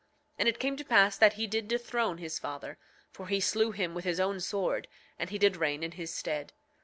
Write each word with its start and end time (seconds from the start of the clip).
9:27 0.31 0.35
And 0.39 0.49
it 0.49 0.59
came 0.59 0.77
to 0.77 0.83
pass 0.83 1.15
that 1.15 1.33
he 1.33 1.45
did 1.45 1.67
dethrone 1.67 2.17
his 2.17 2.39
father, 2.39 2.79
for 3.11 3.27
he 3.27 3.39
slew 3.39 3.69
him 3.69 3.93
with 3.93 4.03
his 4.03 4.19
own 4.19 4.39
sword; 4.39 4.87
and 5.19 5.29
he 5.29 5.37
did 5.37 5.55
reign 5.57 5.83
in 5.83 5.91
his 5.91 6.11
stead. 6.11 6.53